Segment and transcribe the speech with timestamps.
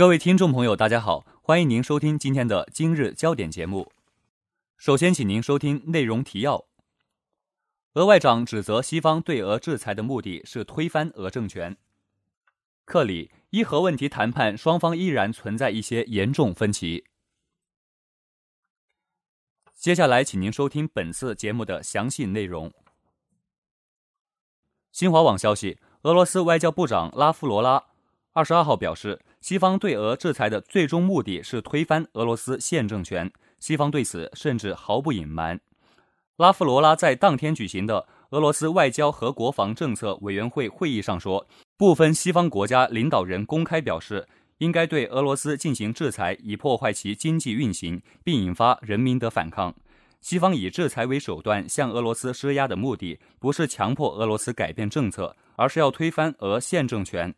[0.00, 3.92] 各位听众朋友，大家好，欢迎您收听今天的今日焦点节目。
[4.78, 6.64] 首先，请您收听内容提要。
[7.92, 11.76] 俄外长指责西方对俄制裁的目的是推翻俄政权。
[12.86, 17.04] 克里伊核问题谈判双方依然存在一些严重分歧。
[19.74, 22.72] 接下来，请您收听本次节目的详细内容。
[24.92, 27.84] 新华网消息，俄罗斯外交部长拉夫罗拉
[28.32, 35.58] 二十二号表示，西方对俄制裁的最终目的是推翻俄罗斯现政权，西方对此甚至毫不隐瞒。
[36.36, 44.26] 拉夫罗拉在当天举行的俄罗斯外交和国防政策委员会会议上说，部分西方国家领导人公开表示，
[44.58, 49.74] 应该对俄罗斯进行制裁，以破坏其经济运行，并引发人民的反抗。
[50.20, 57.34] 西方以制裁为手段向俄罗斯施压的目的，不是强迫俄罗斯改变政策，而是要推翻俄现政权。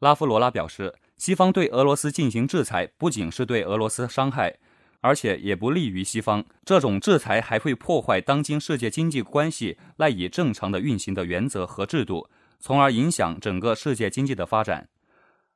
[0.00, 4.58] 拉夫罗拉表示，西方对俄罗斯进行制裁，不仅是对俄罗斯伤害。
[5.00, 12.26] 而且也不利于西方，这种制裁还会破坏当今世界经济关系赖以正常的运行的原则和制度，
[12.58, 14.88] 从而影响整个世界经济的发展。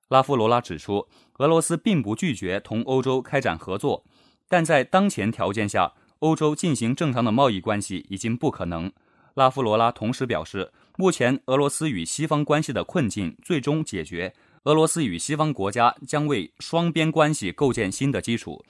[0.09, 4.05] 拉夫罗拉指出，俄罗斯并不拒绝同欧洲开展合作，
[4.49, 8.93] 但在当前条件下，欧洲进行正常的贸易关系已经不可能。
[9.33, 18.65] 拉夫罗拉同时表示，目前俄罗斯与西方关系的困境最终解决，俄罗斯与西方国家将为双边关系构建新的基础。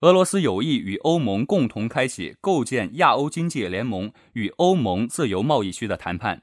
[0.00, 6.42] 俄罗斯有意与欧盟共同开启构建亚欧经济联盟与欧盟自由贸易区的谈判。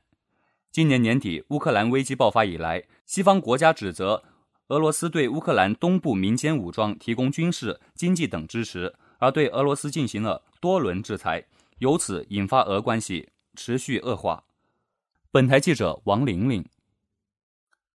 [0.72, 4.24] 今年年底，乌克兰危机爆发以来，西方国家指责
[4.68, 11.44] 俄罗斯对乌克兰东部民间武装提供军事、经济等支持，而对俄罗斯进行了多轮制裁，
[11.80, 14.44] 由此引发俄关系持续恶化。
[15.32, 16.64] 本台记者王玲玲。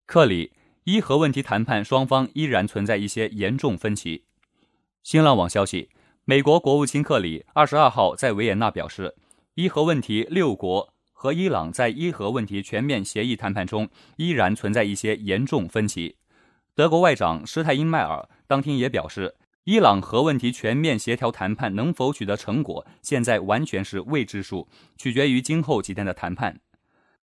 [0.07, 0.53] 克里
[0.91, 4.25] 伊核问题谈判双方依然存在一些严重分歧。
[5.05, 5.89] 新浪网消息，
[6.25, 9.15] 美国国务卿克里二十二号在维也纳表示，
[9.55, 16.17] 伊核问题六国和伊朗在伊核问题全面协议谈判中依然存在一些严重分歧。
[16.75, 26.59] 德国外长施泰因迈尔当天也表示，伊朗核问题全面协调谈判能否取得成果，现在完全是未知数，取决于今后几天的谈判。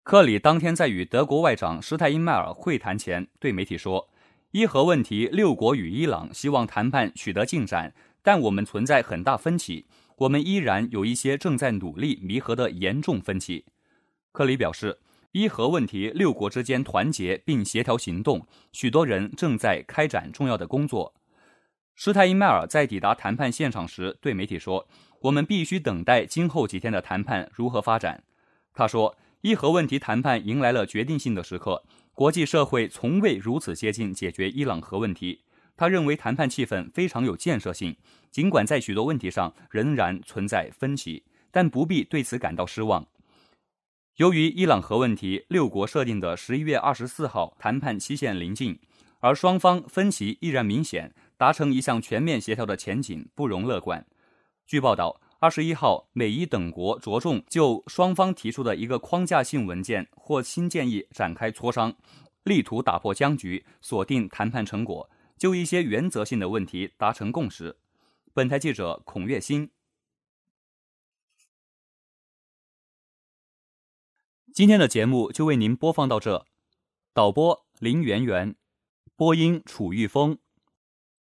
[0.06, 4.08] 克里当天在与德国外长施泰因迈尔会谈前对媒体说。
[4.52, 9.86] 伊核问题，六国与伊朗希望谈判取得进展，但我们存在很大分歧。
[10.18, 13.64] 我们依然有一些正在努力弥合的严重分歧。
[14.30, 15.00] 克里表示，
[15.32, 21.14] 伊核问题六国之间团结并协调行动，许多人正在开展重要的工作。
[21.96, 24.86] 施泰因迈尔在抵达谈判现场时对媒体说
[25.22, 28.22] ：“我们必须等待今后几天的谈判如何发展。”
[28.72, 35.42] 他说：“伊核问题谈判迎来了决定性的时刻。”国际社会从未如此接近解决伊朗核问题。
[35.76, 37.96] 他认为谈判气氛非常有建设性，
[38.32, 43.06] 尽管在许多问题上仍然存在分歧，但不必对此感到失望。
[44.16, 48.76] 由于伊朗核问题六国设定的十一月二十四号谈判期限临近，
[49.20, 54.04] 而双方分歧依然明显，达成一项全面协调的前景不容乐观。
[54.66, 55.20] 据报道。
[55.46, 61.94] 二十一号，美伊等国着重就双方提出的一个框架性文件或新建议展开磋商，
[62.42, 65.08] 力图打破僵局，锁定谈判成果，
[65.38, 67.78] 就一些原则性的问题达成共识。
[68.34, 69.70] 本台记者孔月新。
[74.52, 76.44] 今天的节目就为您播放到这，
[77.14, 78.56] 导播林媛媛，
[79.14, 80.36] 播音楚玉峰。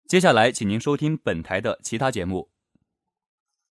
[0.07, 2.52] 接下来，请您收听本台的其他节目。